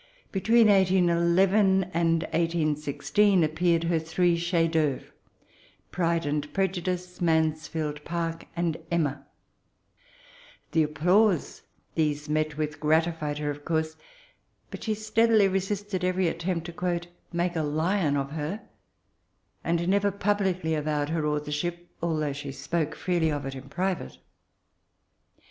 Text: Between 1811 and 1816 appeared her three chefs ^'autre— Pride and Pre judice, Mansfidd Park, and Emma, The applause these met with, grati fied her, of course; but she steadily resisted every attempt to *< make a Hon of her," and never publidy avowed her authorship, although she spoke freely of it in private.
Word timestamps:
Between 0.31 0.65
1811 0.67 1.83
and 1.93 2.23
1816 2.23 3.43
appeared 3.43 3.83
her 3.83 3.99
three 3.99 4.35
chefs 4.35 4.73
^'autre— 4.73 5.03
Pride 5.91 6.25
and 6.25 6.51
Pre 6.53 6.67
judice, 6.69 7.19
Mansfidd 7.21 8.03
Park, 8.03 8.47
and 8.55 8.77
Emma, 8.89 9.27
The 10.71 10.81
applause 10.81 11.61
these 11.93 12.27
met 12.27 12.57
with, 12.57 12.79
grati 12.79 13.15
fied 13.15 13.37
her, 13.37 13.51
of 13.51 13.63
course; 13.63 13.95
but 14.71 14.81
she 14.83 14.95
steadily 14.95 15.47
resisted 15.47 16.03
every 16.03 16.27
attempt 16.27 16.65
to 16.65 17.01
*< 17.17 17.31
make 17.31 17.55
a 17.55 17.61
Hon 17.61 18.17
of 18.17 18.31
her," 18.31 18.67
and 19.63 19.87
never 19.87 20.11
publidy 20.11 20.73
avowed 20.75 21.09
her 21.09 21.27
authorship, 21.27 21.89
although 22.01 22.33
she 22.33 22.51
spoke 22.51 22.95
freely 22.95 23.31
of 23.31 23.45
it 23.45 23.53
in 23.53 23.69
private. 23.69 24.17